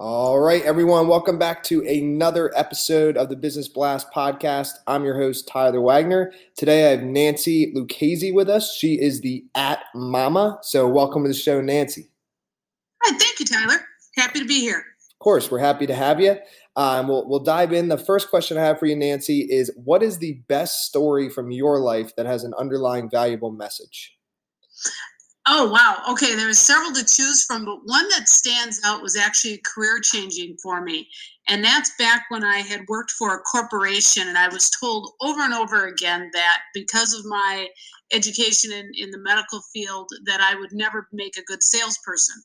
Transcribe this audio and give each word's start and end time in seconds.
All 0.00 0.38
right, 0.38 0.62
everyone, 0.62 1.08
welcome 1.08 1.40
back 1.40 1.64
to 1.64 1.84
another 1.84 2.56
episode 2.56 3.16
of 3.16 3.30
the 3.30 3.34
Business 3.34 3.66
Blast 3.66 4.06
podcast. 4.14 4.74
I'm 4.86 5.04
your 5.04 5.16
host, 5.16 5.48
Tyler 5.48 5.80
Wagner. 5.80 6.30
Today 6.56 6.86
I 6.86 6.90
have 6.90 7.02
Nancy 7.02 7.72
Lucchese 7.74 8.30
with 8.30 8.48
us. 8.48 8.76
She 8.76 8.94
is 8.94 9.22
the 9.22 9.44
App 9.56 9.80
Mama. 9.96 10.60
So, 10.62 10.86
welcome 10.86 11.24
to 11.24 11.28
the 11.28 11.34
show, 11.34 11.60
Nancy. 11.60 12.12
Hi, 13.02 13.18
thank 13.18 13.40
you, 13.40 13.46
Tyler. 13.46 13.84
Happy 14.14 14.38
to 14.38 14.44
be 14.44 14.60
here. 14.60 14.78
Of 14.78 15.18
course, 15.18 15.50
we're 15.50 15.58
happy 15.58 15.88
to 15.88 15.96
have 15.96 16.20
you. 16.20 16.36
Um, 16.76 17.08
we'll, 17.08 17.28
we'll 17.28 17.42
dive 17.42 17.72
in. 17.72 17.88
The 17.88 17.98
first 17.98 18.30
question 18.30 18.56
I 18.56 18.62
have 18.62 18.78
for 18.78 18.86
you, 18.86 18.94
Nancy, 18.94 19.48
is 19.50 19.72
what 19.82 20.04
is 20.04 20.18
the 20.18 20.34
best 20.46 20.84
story 20.86 21.28
from 21.28 21.50
your 21.50 21.80
life 21.80 22.14
that 22.14 22.26
has 22.26 22.44
an 22.44 22.54
underlying 22.56 23.10
valuable 23.10 23.50
message? 23.50 24.16
Oh 25.50 25.70
wow. 25.70 26.02
Okay, 26.10 26.34
there 26.34 26.44
there's 26.44 26.58
several 26.58 26.92
to 26.92 27.04
choose 27.04 27.42
from, 27.42 27.64
but 27.64 27.78
one 27.84 28.06
that 28.10 28.28
stands 28.28 28.82
out 28.84 29.00
was 29.00 29.16
actually 29.16 29.62
career 29.64 29.98
changing 29.98 30.58
for 30.62 30.82
me. 30.82 31.08
And 31.46 31.64
that's 31.64 31.90
back 31.98 32.26
when 32.28 32.44
I 32.44 32.58
had 32.58 32.86
worked 32.86 33.12
for 33.12 33.34
a 33.34 33.40
corporation 33.40 34.28
and 34.28 34.36
I 34.36 34.48
was 34.48 34.68
told 34.68 35.12
over 35.22 35.40
and 35.40 35.54
over 35.54 35.86
again 35.86 36.30
that 36.34 36.58
because 36.74 37.14
of 37.14 37.24
my 37.24 37.68
education 38.12 38.72
in, 38.72 38.90
in 38.94 39.10
the 39.10 39.18
medical 39.18 39.62
field 39.72 40.10
that 40.26 40.42
I 40.42 40.54
would 40.54 40.72
never 40.72 41.08
make 41.12 41.38
a 41.38 41.44
good 41.44 41.62
salesperson. 41.62 42.42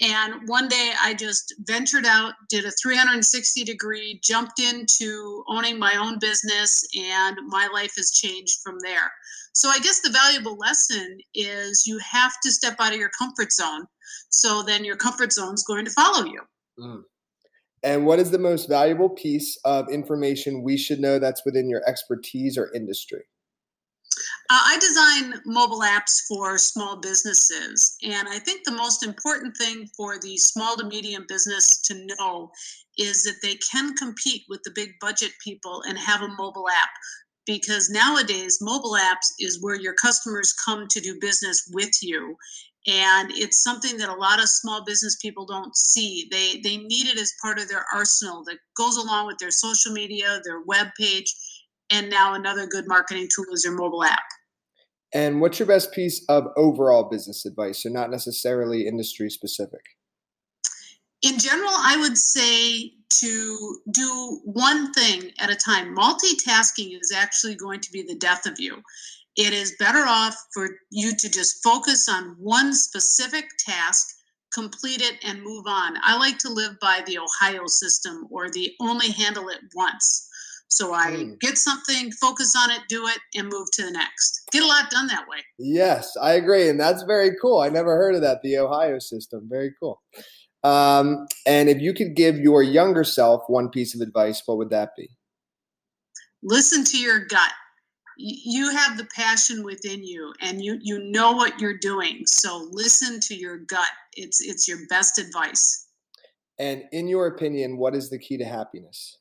And 0.00 0.48
one 0.48 0.68
day 0.68 0.92
I 1.02 1.12
just 1.12 1.54
ventured 1.60 2.06
out, 2.06 2.32
did 2.48 2.64
a 2.64 2.70
360 2.70 3.64
degree, 3.64 4.18
jumped 4.24 4.58
into 4.58 5.44
owning 5.46 5.78
my 5.78 5.94
own 5.96 6.18
business, 6.18 6.82
and 6.96 7.36
my 7.48 7.68
life 7.72 7.92
has 7.96 8.10
changed 8.10 8.60
from 8.64 8.78
there. 8.82 9.12
So 9.52 9.68
I 9.68 9.78
guess 9.78 10.00
the 10.00 10.10
valuable 10.10 10.56
lesson 10.56 11.18
is 11.34 11.86
you 11.86 11.98
have 11.98 12.32
to 12.42 12.50
step 12.50 12.76
out 12.80 12.94
of 12.94 12.98
your 12.98 13.10
comfort 13.18 13.52
zone. 13.52 13.84
So 14.30 14.62
then 14.62 14.84
your 14.84 14.96
comfort 14.96 15.32
zone 15.32 15.54
is 15.54 15.64
going 15.64 15.84
to 15.84 15.90
follow 15.90 16.24
you. 16.24 16.40
Mm. 16.78 17.02
And 17.82 18.06
what 18.06 18.18
is 18.18 18.30
the 18.30 18.38
most 18.38 18.68
valuable 18.68 19.10
piece 19.10 19.58
of 19.64 19.90
information 19.90 20.62
we 20.62 20.76
should 20.76 21.00
know 21.00 21.18
that's 21.18 21.44
within 21.44 21.68
your 21.68 21.82
expertise 21.86 22.56
or 22.56 22.72
industry? 22.74 23.24
Uh, 24.52 24.58
I 24.64 24.78
design 24.80 25.40
mobile 25.46 25.82
apps 25.82 26.26
for 26.26 26.58
small 26.58 26.96
businesses. 26.96 27.96
And 28.02 28.28
I 28.28 28.40
think 28.40 28.64
the 28.64 28.72
most 28.72 29.04
important 29.04 29.56
thing 29.56 29.88
for 29.96 30.18
the 30.18 30.36
small 30.38 30.76
to 30.76 30.84
medium 30.84 31.24
business 31.28 31.80
to 31.82 32.04
know 32.18 32.50
is 32.98 33.22
that 33.22 33.36
they 33.42 33.54
can 33.70 33.94
compete 33.94 34.42
with 34.48 34.60
the 34.64 34.72
big 34.74 34.90
budget 35.00 35.30
people 35.44 35.84
and 35.86 35.96
have 35.96 36.22
a 36.22 36.34
mobile 36.36 36.68
app. 36.68 36.90
Because 37.46 37.90
nowadays, 37.90 38.58
mobile 38.60 38.96
apps 39.00 39.28
is 39.38 39.62
where 39.62 39.76
your 39.76 39.94
customers 39.94 40.52
come 40.64 40.88
to 40.88 41.00
do 41.00 41.16
business 41.20 41.70
with 41.72 42.02
you. 42.02 42.34
And 42.88 43.30
it's 43.30 43.62
something 43.62 43.98
that 43.98 44.08
a 44.08 44.14
lot 44.14 44.42
of 44.42 44.48
small 44.48 44.84
business 44.84 45.16
people 45.22 45.46
don't 45.46 45.76
see. 45.76 46.26
They, 46.32 46.60
they 46.64 46.78
need 46.78 47.06
it 47.06 47.18
as 47.20 47.32
part 47.40 47.60
of 47.60 47.68
their 47.68 47.84
arsenal 47.94 48.42
that 48.46 48.58
goes 48.76 48.96
along 48.96 49.28
with 49.28 49.38
their 49.38 49.52
social 49.52 49.92
media, 49.92 50.40
their 50.44 50.62
web 50.62 50.88
page, 50.98 51.32
and 51.90 52.10
now 52.10 52.34
another 52.34 52.66
good 52.66 52.88
marketing 52.88 53.28
tool 53.32 53.52
is 53.52 53.64
your 53.64 53.76
mobile 53.76 54.02
app. 54.02 54.22
And 55.12 55.40
what's 55.40 55.58
your 55.58 55.66
best 55.66 55.92
piece 55.92 56.24
of 56.28 56.46
overall 56.56 57.08
business 57.10 57.44
advice? 57.44 57.82
So, 57.82 57.88
not 57.88 58.10
necessarily 58.10 58.86
industry 58.86 59.30
specific. 59.30 59.80
In 61.22 61.38
general, 61.38 61.72
I 61.72 61.96
would 61.98 62.16
say 62.16 62.92
to 63.20 63.78
do 63.90 64.40
one 64.44 64.92
thing 64.92 65.32
at 65.38 65.50
a 65.50 65.56
time. 65.56 65.94
Multitasking 65.94 66.98
is 66.98 67.12
actually 67.14 67.56
going 67.56 67.80
to 67.80 67.92
be 67.92 68.02
the 68.02 68.14
death 68.14 68.46
of 68.46 68.58
you. 68.58 68.82
It 69.36 69.52
is 69.52 69.76
better 69.78 70.04
off 70.06 70.36
for 70.54 70.68
you 70.90 71.14
to 71.14 71.30
just 71.30 71.62
focus 71.62 72.08
on 72.08 72.36
one 72.38 72.72
specific 72.72 73.48
task, 73.58 74.06
complete 74.52 75.02
it, 75.02 75.16
and 75.24 75.42
move 75.42 75.64
on. 75.66 75.94
I 76.02 76.16
like 76.16 76.38
to 76.38 76.50
live 76.50 76.78
by 76.80 77.02
the 77.06 77.18
Ohio 77.18 77.66
system 77.66 78.26
or 78.30 78.50
the 78.50 78.72
only 78.80 79.10
handle 79.10 79.48
it 79.48 79.60
once. 79.74 80.28
So 80.70 80.94
I 80.94 81.10
mm. 81.10 81.40
get 81.40 81.58
something, 81.58 82.12
focus 82.12 82.54
on 82.56 82.70
it, 82.70 82.80
do 82.88 83.06
it, 83.08 83.18
and 83.34 83.48
move 83.48 83.68
to 83.72 83.82
the 83.82 83.90
next. 83.90 84.42
Get 84.52 84.62
a 84.62 84.66
lot 84.66 84.88
done 84.90 85.08
that 85.08 85.26
way. 85.28 85.38
Yes, 85.58 86.16
I 86.20 86.34
agree. 86.34 86.68
And 86.68 86.78
that's 86.78 87.02
very 87.02 87.32
cool. 87.42 87.58
I 87.60 87.68
never 87.68 87.96
heard 87.96 88.14
of 88.14 88.22
that, 88.22 88.40
the 88.42 88.58
Ohio 88.58 89.00
system. 89.00 89.48
Very 89.50 89.74
cool. 89.80 90.00
Um, 90.62 91.26
and 91.46 91.68
if 91.68 91.80
you 91.80 91.92
could 91.92 92.14
give 92.14 92.38
your 92.38 92.62
younger 92.62 93.02
self 93.02 93.42
one 93.48 93.68
piece 93.68 93.94
of 93.94 94.00
advice, 94.00 94.42
what 94.46 94.58
would 94.58 94.70
that 94.70 94.90
be? 94.96 95.08
Listen 96.42 96.84
to 96.84 96.98
your 96.98 97.26
gut. 97.26 97.52
You 98.16 98.70
have 98.70 98.98
the 98.98 99.08
passion 99.16 99.64
within 99.64 100.04
you 100.04 100.32
and 100.42 100.62
you 100.62 100.78
you 100.82 100.98
know 101.10 101.32
what 101.32 101.58
you're 101.58 101.78
doing. 101.78 102.22
So 102.26 102.68
listen 102.70 103.18
to 103.20 103.34
your 103.34 103.58
gut. 103.58 103.88
It's 104.14 104.42
it's 104.42 104.68
your 104.68 104.78
best 104.90 105.18
advice. 105.18 105.86
And 106.58 106.84
in 106.92 107.08
your 107.08 107.26
opinion, 107.28 107.78
what 107.78 107.94
is 107.94 108.10
the 108.10 108.18
key 108.18 108.36
to 108.36 108.44
happiness? 108.44 109.16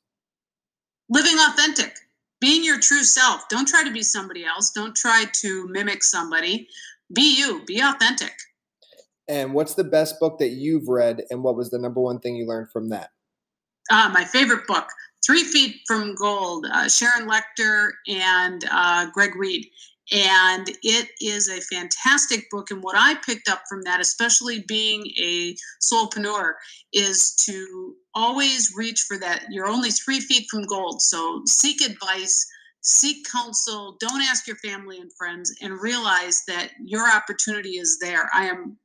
Living 1.09 1.37
authentic. 1.49 1.95
Being 2.41 2.63
your 2.63 2.79
true 2.79 3.03
self. 3.03 3.49
Don't 3.49 3.67
try 3.67 3.83
to 3.83 3.91
be 3.91 4.01
somebody 4.01 4.45
else. 4.45 4.71
Don't 4.71 4.95
try 4.95 5.25
to 5.41 5.67
mimic 5.67 6.03
somebody. 6.03 6.69
Be 7.13 7.37
you. 7.37 7.63
Be 7.65 7.81
authentic. 7.81 8.33
And 9.27 9.53
what's 9.53 9.75
the 9.75 9.83
best 9.83 10.19
book 10.19 10.39
that 10.39 10.49
you've 10.49 10.87
read 10.87 11.23
and 11.29 11.43
what 11.43 11.55
was 11.55 11.69
the 11.69 11.77
number 11.77 11.99
one 11.99 12.19
thing 12.19 12.35
you 12.35 12.47
learned 12.47 12.71
from 12.71 12.89
that? 12.89 13.09
Uh, 13.91 14.09
my 14.13 14.23
favorite 14.23 14.65
book 14.67 14.87
three 15.25 15.43
feet 15.43 15.81
from 15.85 16.15
gold 16.15 16.65
uh, 16.71 16.87
sharon 16.87 17.27
lechter 17.29 17.89
and 18.07 18.65
uh, 18.71 19.07
greg 19.11 19.35
reid 19.35 19.65
and 20.11 20.69
it 20.81 21.09
is 21.21 21.49
a 21.49 21.61
fantastic 21.61 22.49
book. 22.49 22.71
And 22.71 22.81
what 22.81 22.95
I 22.97 23.15
picked 23.25 23.47
up 23.49 23.63
from 23.69 23.81
that, 23.83 23.99
especially 23.99 24.63
being 24.67 25.05
a 25.21 25.55
soulpreneur, 25.83 26.53
is 26.93 27.35
to 27.45 27.95
always 28.15 28.73
reach 28.75 29.05
for 29.07 29.17
that. 29.19 29.45
You're 29.49 29.67
only 29.67 29.91
three 29.91 30.19
feet 30.19 30.47
from 30.49 30.63
gold. 30.63 31.01
So 31.01 31.43
seek 31.45 31.81
advice, 31.81 32.47
seek 32.81 33.25
counsel, 33.31 33.97
don't 33.99 34.21
ask 34.21 34.47
your 34.47 34.57
family 34.57 34.99
and 34.99 35.11
friends, 35.17 35.53
and 35.61 35.79
realize 35.81 36.41
that 36.47 36.71
your 36.83 37.07
opportunity 37.09 37.77
is 37.77 37.99
there. 38.01 38.29
I 38.33 38.47
am 38.47 38.77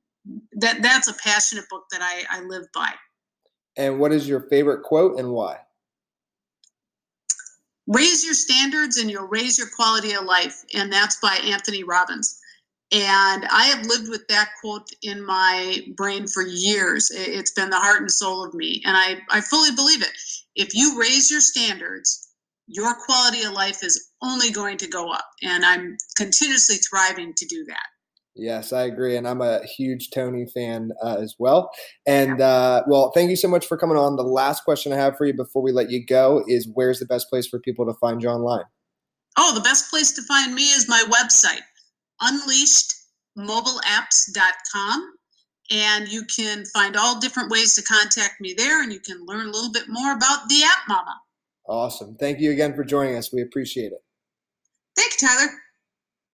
that 0.52 0.82
that's 0.82 1.08
a 1.08 1.14
passionate 1.14 1.68
book 1.70 1.84
that 1.90 2.00
I, 2.02 2.24
I 2.30 2.42
live 2.42 2.64
by. 2.74 2.90
And 3.76 3.98
what 3.98 4.12
is 4.12 4.28
your 4.28 4.40
favorite 4.48 4.82
quote 4.82 5.18
and 5.18 5.30
why? 5.32 5.58
Raise 7.86 8.24
your 8.24 8.34
standards 8.34 8.96
and 8.96 9.10
you'll 9.10 9.28
raise 9.28 9.58
your 9.58 9.68
quality 9.74 10.12
of 10.12 10.24
life. 10.24 10.62
And 10.74 10.92
that's 10.92 11.18
by 11.20 11.36
Anthony 11.44 11.84
Robbins. 11.84 12.40
And 12.92 13.44
I 13.50 13.64
have 13.64 13.86
lived 13.86 14.08
with 14.08 14.26
that 14.28 14.50
quote 14.60 14.88
in 15.02 15.24
my 15.24 15.80
brain 15.96 16.26
for 16.28 16.42
years. 16.42 17.10
It's 17.12 17.52
been 17.52 17.70
the 17.70 17.78
heart 17.80 18.00
and 18.00 18.10
soul 18.10 18.44
of 18.44 18.54
me. 18.54 18.82
And 18.84 18.96
I, 18.96 19.16
I 19.30 19.40
fully 19.40 19.72
believe 19.74 20.02
it. 20.02 20.12
If 20.54 20.74
you 20.74 20.98
raise 20.98 21.30
your 21.30 21.40
standards, 21.40 22.28
your 22.66 22.94
quality 22.94 23.42
of 23.42 23.52
life 23.52 23.82
is 23.82 24.10
only 24.22 24.50
going 24.50 24.76
to 24.78 24.88
go 24.88 25.10
up. 25.10 25.28
And 25.42 25.64
I'm 25.64 25.96
continuously 26.16 26.76
thriving 26.76 27.34
to 27.36 27.46
do 27.46 27.64
that. 27.64 27.86
Yes, 28.36 28.72
I 28.72 28.82
agree, 28.82 29.16
and 29.16 29.28
I'm 29.28 29.40
a 29.40 29.64
huge 29.64 30.10
Tony 30.10 30.46
fan 30.46 30.90
uh, 31.02 31.18
as 31.20 31.36
well. 31.38 31.70
And 32.04 32.40
uh, 32.40 32.82
well, 32.88 33.12
thank 33.14 33.30
you 33.30 33.36
so 33.36 33.46
much 33.46 33.66
for 33.66 33.78
coming 33.78 33.96
on. 33.96 34.16
The 34.16 34.24
last 34.24 34.64
question 34.64 34.92
I 34.92 34.96
have 34.96 35.16
for 35.16 35.24
you 35.24 35.34
before 35.34 35.62
we 35.62 35.70
let 35.70 35.88
you 35.90 36.04
go 36.04 36.42
is: 36.48 36.68
Where's 36.74 36.98
the 36.98 37.06
best 37.06 37.30
place 37.30 37.46
for 37.46 37.60
people 37.60 37.86
to 37.86 37.94
find 37.94 38.20
you 38.20 38.28
online? 38.28 38.64
Oh, 39.36 39.54
the 39.54 39.60
best 39.60 39.88
place 39.88 40.10
to 40.12 40.22
find 40.22 40.52
me 40.54 40.62
is 40.62 40.88
my 40.88 41.04
website, 41.08 41.62
unleashedmobileapps.com. 43.38 45.14
And 45.70 46.08
you 46.08 46.24
can 46.24 46.64
find 46.66 46.96
all 46.96 47.20
different 47.20 47.50
ways 47.50 47.74
to 47.74 47.82
contact 47.82 48.40
me 48.40 48.54
there, 48.56 48.82
and 48.82 48.92
you 48.92 49.00
can 49.00 49.24
learn 49.24 49.46
a 49.46 49.50
little 49.50 49.72
bit 49.72 49.84
more 49.88 50.12
about 50.12 50.48
the 50.48 50.62
App 50.64 50.88
Mama. 50.88 51.20
Awesome. 51.66 52.16
Thank 52.16 52.40
you 52.40 52.50
again 52.50 52.74
for 52.74 52.84
joining 52.84 53.16
us. 53.16 53.32
We 53.32 53.42
appreciate 53.42 53.92
it. 53.92 54.02
Thank 54.96 55.20
you, 55.20 55.28
Tyler. 55.28 55.50